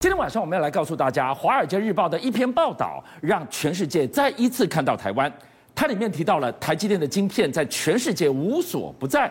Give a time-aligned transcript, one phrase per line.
[0.00, 5.32] 今天晚上我们要来告诉大家，《华尔街日报》的一篇报道，让全世界再一次看到台湾。
[5.74, 9.28] 它里面提到了台积电的晶片在全世界无所不在，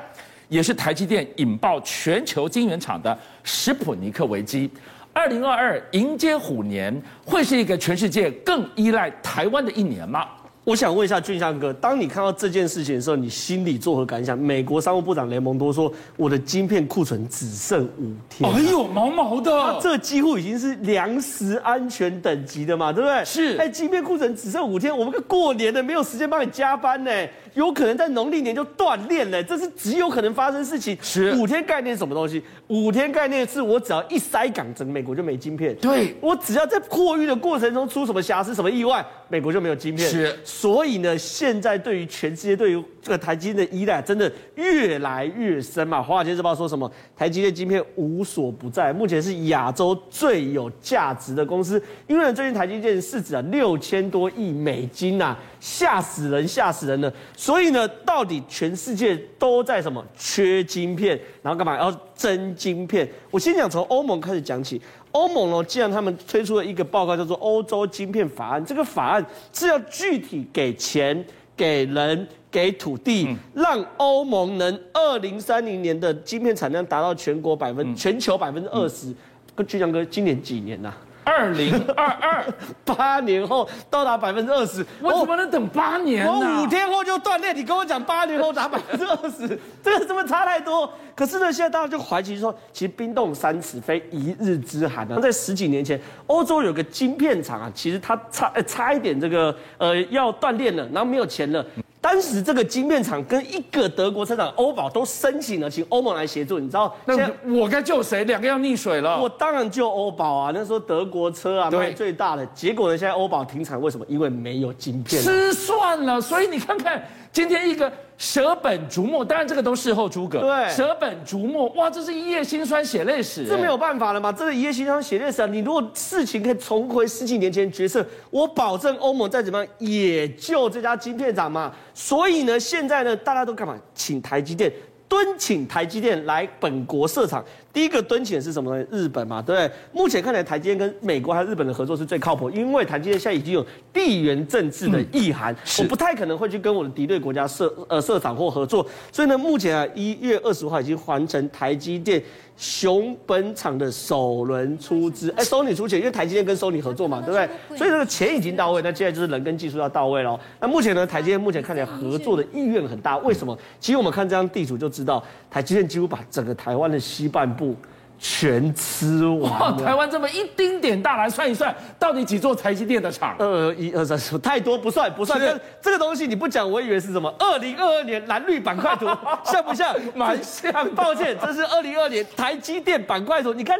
[0.50, 4.70] 也是台积电引爆全球晶圆厂的史普尼克危机。
[5.14, 10.28] 二零二二迎接虎年，会是一个全世界更依赖台湾的一年吗？
[10.68, 14.38] 我想问一下俊相哥，当你看到这件事情的时候，你心里作何感想？
[14.38, 18.52] 美国商务部长雷蒙多说，我的晶片库存只剩五天。
[18.52, 23.24] 哎呦，毛毛的，这几乎已经是粮食安全等级的嘛，对不对？
[23.24, 23.56] 是。
[23.56, 27.12] 哎，晶片库存只剩五天，我们个过年的没有时间帮你加班呢，
[27.58, 30.96] 有可能在农历年就断链了，这是极有可能发生事情。
[31.02, 31.34] 是。
[31.34, 32.40] 五天概念是什么东西？
[32.68, 35.76] 五天概念是我只要一塞港，整个美国就没晶片。
[35.78, 36.16] 对。
[36.22, 40.08] 我只要在货运的过程中出什么瑕疵、什么意外，美国就没有晶片。
[40.08, 40.38] 是。
[40.44, 46.00] 所以呢，现在对于全世界对于这个台积电的依赖真的越来越深嘛？
[46.00, 46.92] 华尔街日报说什么？
[47.16, 51.82] 台积电晶片无所不在，目前是亚洲最有价值的公司。
[52.06, 57.12] 因为最近台积电市值啊六千多亿美金呐，吓死人，吓死人了。
[57.48, 63.08] 所以呢，到底全世界都在什么缺晶片，然后干嘛要争晶片？
[63.32, 64.82] 我先讲从欧盟开始讲起。
[65.14, 71.26] 欧盟呢，既然他们推出了一个报告，叫做《欧洲晶片法案》，这个法案是要具体给钱、
[71.56, 79.16] 给人、给土地，让欧盟能二零三零年的晶片产量达到全国百分、全球百分之二十。
[79.56, 80.98] 跟俊强哥，今年几年呐、啊？
[81.28, 82.46] 二零二二，
[82.86, 86.32] 八年后到达百分之二十，我怎么能等八年呢？
[86.32, 90.90] 我五天后就断裂，你跟我讲八年后达百分之二十， 这个怎么差太多？
[91.14, 95.20] 可是呢，现在大家就怀疑说，其实冰冻三尺非一日之寒啊。
[95.20, 101.66] 在十几年前，欧洲有个晶片厂啊，其实它差差一点这个呃要断裂了，然后没有钱了。
[102.10, 106.58] 当时这个晶片厂跟一个德国车厂欧宝都申请了，请欧盟来协助。
[106.58, 108.24] 你知道，那我该救谁？
[108.24, 109.22] 两个要溺水了。
[109.22, 110.52] 我当然救欧宝啊！
[110.54, 114.06] 那时候德国车啊卖最大的，结果呢，现在欧宝停产，为什么？
[114.08, 115.22] 因为没有晶片。
[115.22, 117.06] 失算了，所以你看看。
[117.30, 120.40] 今天一个舍本逐末，当然这个都事后诸葛。
[120.40, 124.32] 对，舍本逐末，哇，这是一夜辛酸血泪史，这没有办法了嘛？
[124.32, 125.46] 这是一夜辛酸血泪史啊！
[125.46, 131.72] 你如果事情可以重回十几年前角色，我保证欧盟再怎么样也救这家晶片厂嘛。
[131.94, 133.78] 所以呢，现在呢，大家都干嘛？
[133.94, 134.72] 请台积电。
[135.10, 137.42] 敦请台积电来本国设厂，
[137.78, 138.84] 第一个敦请的是什么呢？
[138.92, 139.72] 日本嘛，对不对？
[139.94, 148.84] 目前看来，台积电跟美国还有日本的合作是最靠谱，因为台积电现在已经有地缘政治的意涵，嗯、我不太可能会去跟我的敌对国家设呃设厂或合作。
[149.12, 152.20] 所以呢，目前啊，一月二十五号已经完成台积电
[152.56, 157.78] 熊本厂的首轮出资，哎，索尼出钱，因为台积电跟索尼合作嘛，对不对？
[157.78, 160.40] 所以这个钱已经到位，那接下来就是人跟技术要到位喽。
[160.60, 163.56] 那目前呢，台积电目前看起来合作的意愿很大，为什么？
[163.80, 167.67] 其实我们看这张地图就知道，台积电几乎把整个台湾的西半部。
[167.74, 167.88] papo
[168.20, 173.36] 全吃完，台湾这么一丁点大，来算一算，到底几座台积电的厂？
[173.38, 175.40] 二，一二三四，太多不算不算。
[175.80, 177.32] 这个东西你不讲，我以为是什么？
[177.38, 179.06] 二零二二年蓝绿板块图，
[179.46, 179.96] 像不像？
[180.16, 180.74] 蛮像。
[180.96, 183.54] 抱歉，这是二零二二年台积电板块图。
[183.54, 183.80] 你看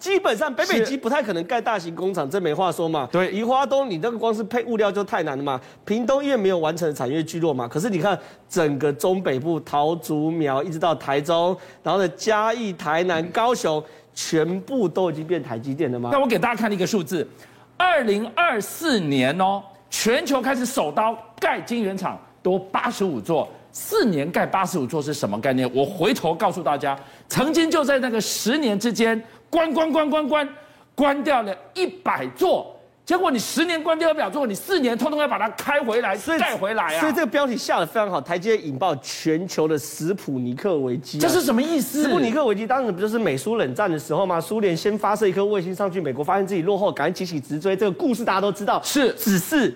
[0.00, 3.08] 基基本上北北基不太可能盖大型工厂，这没话说嘛。
[3.12, 5.60] 对，宜花东你那个光是配物料就太难了嘛。
[5.84, 7.68] 屏东因为没有完成的产业聚落嘛。
[7.68, 8.18] 可是你看
[8.48, 13.67] 整个中北部桃竹苗一直到台中，然后呢嘉义、台南、高雄。
[14.14, 16.10] 全部都已经变台积电了吗？
[16.12, 17.26] 那我给大家看一个数字，
[17.76, 25.70] 二零二四年哦，全球开始首刀盖晶圆厂都八十五座，四年盖八十五座是什么概念？
[25.74, 26.98] 我回头告诉大家，
[27.28, 30.48] 曾经就在那个十年之间关关关关关
[30.94, 32.74] 关掉了一百座。
[33.08, 37.00] 结果你十年关掉不了，之后你四年通通要把它开回来，带回来啊！
[37.00, 42.02] 所以这个标题下的非常好，台积电引爆全球的史普尼克危机，这是什么意思？
[42.02, 44.38] 史普尼克危机当时不就是美苏冷战的时候吗？
[44.38, 47.74] 苏联先发射一颗卫星上去，美国发现自己落后，赶紧急起直追。
[47.74, 48.78] 这个故事大家都知道。
[48.84, 49.74] 是，只是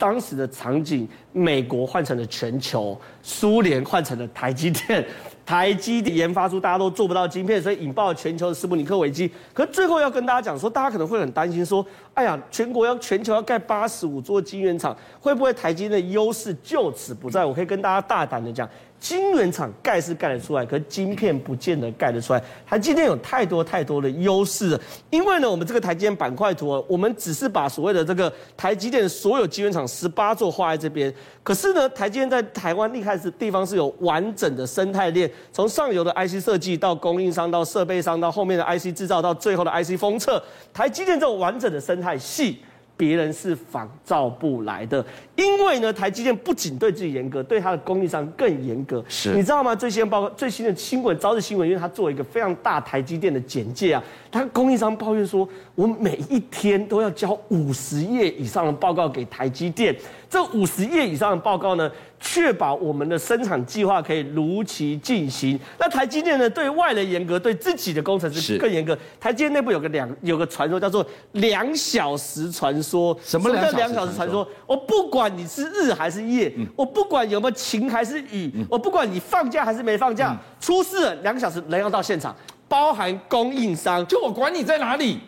[0.00, 5.04] 当时的场景，美国换成了全球，苏联换成了台积电。
[5.44, 9.28] 台积电研发出大家都做不到晶片，所以引爆了全球的斯普尼克危机。
[9.52, 11.84] 可最后要跟大家讲说，大家可能会很担心说，
[12.14, 17.44] 哎呀，全国要全球要盖八十五座晶圆厂，会不会台积电的优势就此不在？
[17.44, 18.68] 我可以跟大家大胆的讲。
[19.00, 22.42] 晶圆厂盖是盖得出来，可是晶片不见得盖得出来。
[22.66, 31.12] 台积电有太多太多的优势，因为呢，我们这个台积电板块图，我们只是把所谓的这个台积电所有晶圆厂十八座画在这边。
[31.42, 40.42] 可是呢，台积电在台湾厉害的地方是有完整的生态链，从上游的 IC 设计到供应商到设备商到后面的 IC 制造到最后的 IC 封测，
[40.74, 42.58] 台积电这种完整的生态系。
[43.00, 45.02] 别人是仿造不来的。
[45.34, 49.02] 因为呢，台积电不仅对自己严格，对它的供应商更严格。
[49.08, 49.74] 是，你知道吗？
[49.74, 59.96] 最新的报告，最新的新闻，朝日新闻，因为它做一个非常大台积电的简介啊，它供应商抱怨说，我每一天都要交五十页以上的报告给台积电。
[60.28, 65.58] 这五十页以上的报告呢，确保我们的生产计划可以如期进行。
[65.78, 68.96] 那台积电呢，对外人严格，对自己的工程师更严格。
[69.18, 73.18] 台积电内部有个两有个传说叫做两小时传说。
[73.24, 74.46] 什么叫两小时传说？
[74.66, 82.36] 我不管你是日还是夜，嗯、我不管有没有晴还是雨，嗯、我不管你放假还是没放假，嗯、出事了两小时人要到现场，
[82.68, 85.18] 包含供应商，就我管你在哪里。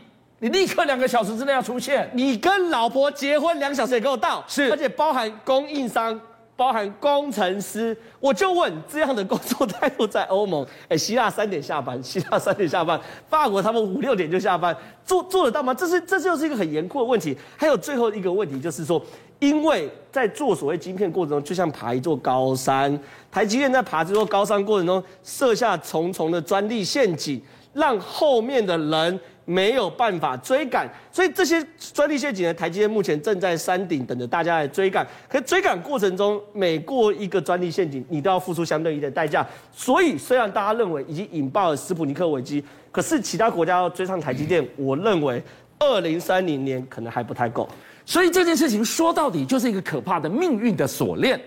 [0.40, 6.20] 你立刻两个小时之内要出现，你跟老婆结婚两小时也给我到，是，而且包含供应商，
[6.54, 15.74] 包含工程师，我就问这样的工作态度在欧盟， 哎，希腊三点下班， 希腊三点下班，法国他们五六点就下班，做做得到吗？
[15.74, 17.36] 这是这就是一个很严酷的问题。
[17.56, 19.02] 还有最后一个问题就是说，
[19.40, 22.96] 因为在做所谓晶片过程中，就像爬一座高山，
[23.30, 27.42] 台积电在爬这座高山过程中设下重重的专利陷阱，
[27.72, 29.20] 让后面的人。
[29.44, 31.60] 没有办法追赶，所以这些
[31.92, 35.04] 专利陷阱呢，台积电目前正在山顶等着大家来追赶。
[35.28, 39.44] 可追赶过程中，每过一个专利陷阱，你都要付出相对应的代价。
[39.72, 45.42] 所以虽然大家认为已经引爆了斯普尼克危机，可是其他国家要追上台积电，我认为
[45.80, 47.68] 二零三零年可能还不太够。
[48.06, 51.38] 所以这件事情说到底就是一个可怕的命运的锁链。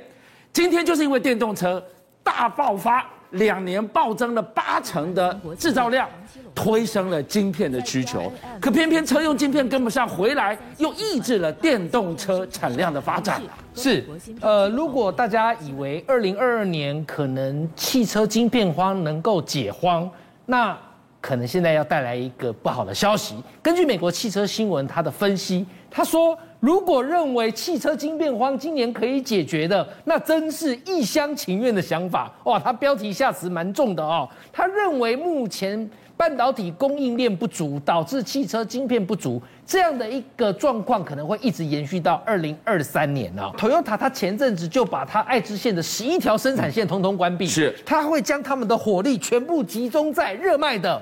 [0.51, 1.81] 今天就是因为电动车
[2.22, 3.10] 大爆发。
[3.35, 6.09] 两年暴增了八成的制造量，
[6.53, 13.41] 推升了晶片的需求，可偏偏车用晶片跟不上，回来又抑制了电动车产量的发展。
[13.73, 14.03] 是，
[14.41, 20.09] 呃，如果大家以为二零二二年可能汽车晶片荒能够解荒，
[20.45, 20.77] 那
[21.21, 23.35] 可能现在要带来一个不好的消息。
[23.61, 26.38] 根据美国汽车新闻，他的分析，他说。
[26.65, 32.57] 如果认为汽车晶片荒今年可以解决的，那真是一厢情愿的想法哇！
[32.57, 34.27] 他标题下词蛮重的哦。
[34.51, 43.53] 他认为目前半导体供应链不足，导致汽车晶片不足这样的一个状况，可能会一直延续到二零二三年哦。
[43.56, 51.00] Toyota 他前阵子就把他爱知县的十一条生产线通通关闭，是，他会将他们的火力全部集中在热卖的。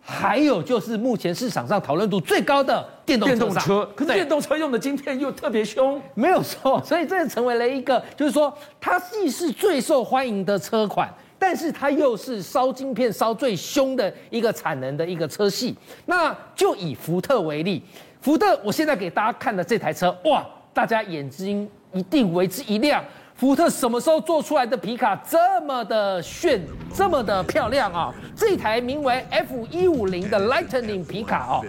[0.00, 2.84] 还有就是目前市场上讨论度最高的
[3.16, 15.74] 电动车，电动车，可是电动车用的晶片又特别凶，没有错， 所以这成为了一个，就是说它既是最受欢迎的车款，但是它又是烧晶片烧最凶的一个产能的一个车系。
[16.04, 17.82] 那就以福特为例，
[18.20, 20.44] 福特，我现在给大家看的这台车，哇，
[20.74, 23.02] 大家眼睛一定为之一亮。
[23.34, 26.60] 福特什么时候做出来的皮卡这么的炫，
[26.92, 28.12] 这么的漂亮啊？
[28.34, 31.60] 这台名为 F 一五零的 Lightning 皮卡啊。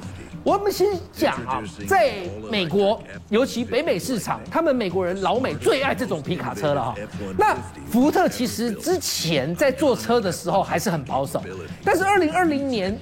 [0.44, 2.16] 我们先讲啊，在
[2.50, 6.96] 美国，尤其北美市场，他们美国人老美最爱这种皮卡车了哈。
[7.38, 7.56] 那
[7.92, 11.42] 福特其实之前在做车的时候还是很保守，
[11.84, 12.98] 但是二零二零年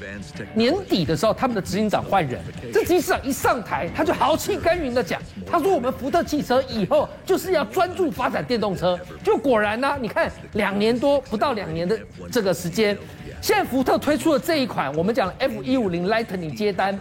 [0.54, 2.42] 年底的时候，他们的执行长换人，
[2.74, 9.00] 这执行长一上台，他就豪气干云的讲，他说我们福特汽车以后就是要专注发展电动车。
[9.24, 11.98] 就果然呢，你看两年多不到两年的
[12.32, 12.98] 这个时间，
[13.42, 16.98] 现在福特推出了这一款我们讲的 F 一五零 Lightning 接单。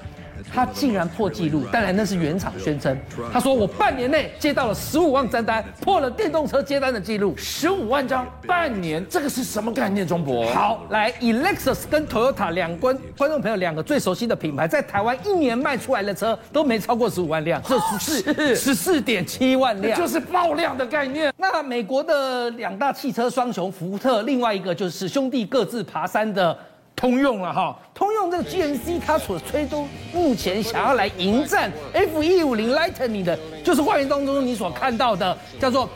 [0.53, 2.97] 他竟然破纪录，当然那是原厂宣称。
[3.33, 7.35] 他说我半年内接到了十五万张单，破了电动车接单的记录。
[7.37, 10.07] 十五万张，半年，这个是什么概念？
[10.07, 10.47] 中博？
[10.53, 21.33] 好，来，e l e x u s 跟 Toyota 两观观众朋友两个最熟悉的品牌，在台湾一年卖出来的车都没超过十五万辆，这十四十四点七万辆，就是爆量的概念。
[21.37, 26.57] 那美国的两大汽车双雄福特，另外一个就是兄弟各自爬山的。
[26.97, 35.89] 通用了哈，通用这个 GMC 它所推出目前想要来迎战 F 一五零 Lightning 的，就是画面当中你所看到的叫做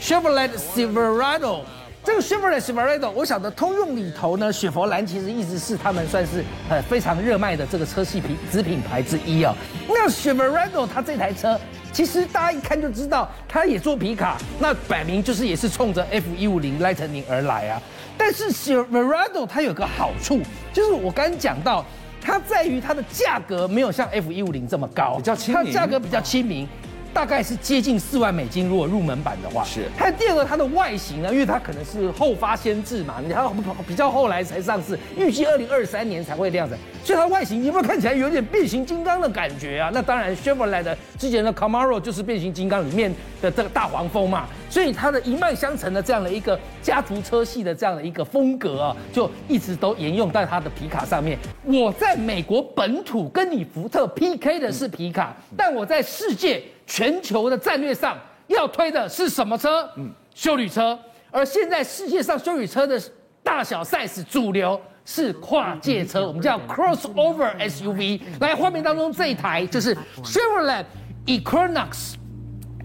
[0.00, 1.60] Chevrolet Silverado。
[2.04, 9.56] 这个 Chevrolet Silverado，我晓得通用里头呢，雪佛兰其实一直是他们算是呃非常热卖的这个车系品子品牌之一啊。
[9.88, 11.58] 那 Silverado 它这台车，
[11.94, 17.80] 其实大家一看就知道，它也做皮卡，那摆明就是也是冲着 F 一五零 Lightning 而来啊。
[18.18, 20.42] 但是 Silverado 它有个好处，
[20.74, 21.82] 就是我刚刚讲到，
[22.20, 26.68] 它在于它的价格没有像 F 一五零这么高，比较亲民，它价格比较亲民。
[27.14, 29.62] 大概是接近四万美金，如果入门版的话。
[29.64, 29.88] 是。
[29.96, 33.48] 还有第二个，它的外形呢，因为它可能是后发先至嘛，你看
[33.86, 39.90] 比较后来才上市，预计二零二三年才会量产，所以它外形有没有看起来有点变形金刚的感觉啊？
[39.94, 51.38] 那当然，Chevrolet 的之前的 Camaro 就是变形金刚里面的这个大黄蜂嘛，所以它的一脉相承的这样的一个家族车系的这样的一个风格啊，就一直都沿用在它的皮卡上面。
[51.62, 56.60] 我在美国本土跟你福特 PK 的是皮卡，但我在世界。
[56.86, 59.88] 全球的战略上要推的是什么车？
[59.96, 60.98] 嗯，修旅车。
[61.30, 63.00] 而现在世界上修旅车的
[63.42, 68.20] 大小 size 主流是跨界车，我们叫 crossover SUV。
[68.40, 70.84] 来，画面当中这一台就是 Chevrolet
[71.26, 72.14] Equinox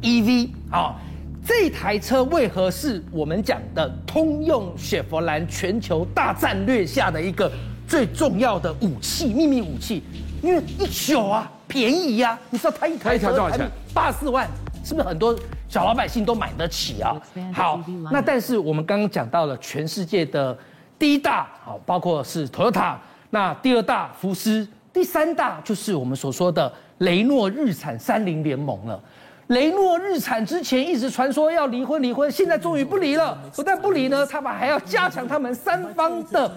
[0.01, 0.49] EV。
[0.71, 0.99] 好，
[1.45, 7.51] 这台车为何是我们讲的通用雪佛兰全球大战略下的一个
[7.87, 10.03] 最重要的武器、秘密武器？
[10.41, 11.51] 因为一宿啊。
[11.69, 12.39] 便宜呀、啊！
[12.49, 13.69] 你知道它一台车多少钱？
[13.93, 14.47] 八四万，
[14.83, 15.37] 是不是很多
[15.69, 17.15] 小老百姓都买得起啊？
[17.53, 17.79] 好，
[18.11, 20.57] 那但是我们刚刚讲到了全世界的
[20.97, 22.95] 第一大，好，包括是 Toyota，
[23.29, 28.99] 那第二大福斯，第三大就是我们所说的雷诺日产三菱联盟了。
[29.47, 33.37] 雷诺日产之前一直传说要离婚，离婚，现在终于不离了。
[33.55, 36.51] 不但不离呢，他们还要加强他们三方的。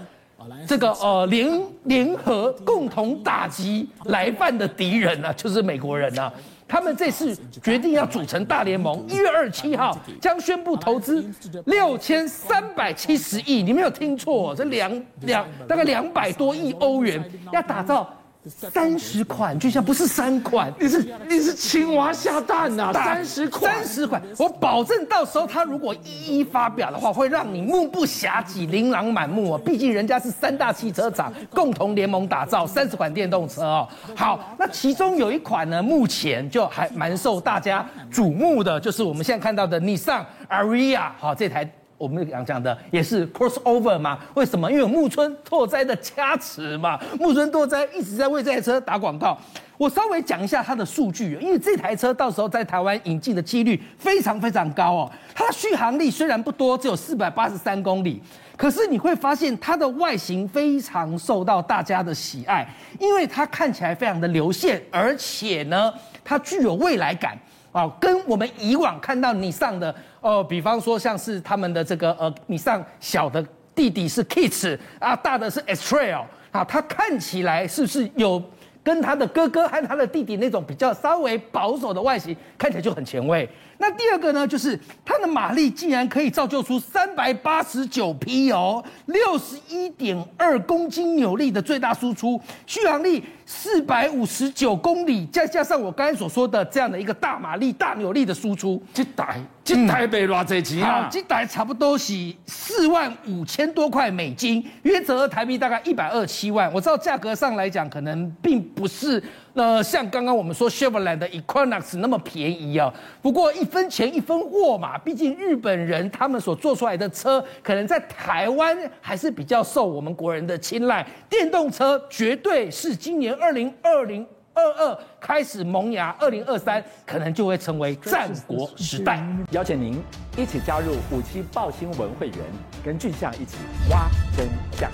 [0.67, 6.33] 这个呃联联合共同打击来犯的敌人呢、啊， 就是美国人啊。
[6.69, 11.23] 他们这次决定要组成大联盟，一月二十七号将宣布投资
[11.67, 17.23] 六千三百七十亿，你没有听错，这两两大概两百多亿欧元
[17.53, 18.11] 要打造。
[18.49, 22.93] 三十款，就像不是三款，你是你是青蛙下蛋呐、啊！
[22.93, 29.61] 三十款，三十款，我保证到时候他如果一一发表的话，会让你目不暇给，琳琅满目啊！
[29.65, 33.89] 毕竟人家是三大汽车厂共同联盟打造三十款电动车哦。
[34.17, 41.71] 好，那其中有一款呢，目前就还蛮受大家瞩目的，就是我们现在看到的 Nissan Ariya，好，这台。
[42.03, 44.19] 我们讲讲的也是 crossover 嘛？
[44.35, 44.69] 为什么？
[44.69, 46.99] 因为木村拓哉的加持嘛。
[47.17, 49.39] 木村拓哉一直在为这台车打广告。
[49.79, 55.13] 我稍微讲一下它的数据，因为这台车到时候在台湾引进的几率非常非常高哦。
[55.33, 58.21] 它的续航力虽然不多，只有四百八十三公里，
[58.57, 62.67] 可是你会发现它的外形非常受到大家的喜爱，
[62.99, 65.93] 因为它看起来非常的流线，而且呢，
[66.25, 67.39] 它具有未来感。
[67.73, 78.41] 啊，跟我们以往看到你上的，呃，比方说像是他们的这个，呃，你上小的弟弟是 Kits 啊，大的是 X-Trail 啊，他看起来是不是有
[78.85, 83.49] 跟他的哥哥和他的弟弟那种比较稍微保守的外形，看起来就很前卫。
[83.79, 101.07] 那第二个呢，就是它的马力竟然可以造就出三百八十九匹哦，六十一点二公斤扭力的最大输出，续航力四百五十九公里，再加上我刚才所说的这样的一个大马力、大扭力的输出，这台这台北偌济钱啊？
[101.13, 102.15] 这台差不多是
[102.47, 106.73] 四万五千多块美金，约折合台币大概一百二十七万。
[106.73, 109.23] 我知道价格上来讲，可能并不是。
[109.55, 121.07] 那像刚刚我们说 Chevrolet 的 Equinox 那么便宜啊，不过一分钱一分货嘛，毕竟日本人他们所做出来的车，可能在台湾还是比较受我们国人的青睐。
[121.29, 129.23] 电动车绝对是今年二零二零二二开始萌芽，二零二三可能就会成为战国时代。
[129.51, 130.03] 邀请您
[130.37, 132.39] 一起加入五七爆新闻会员，
[132.83, 133.57] 跟俊相一起
[133.91, 134.91] 挖真相。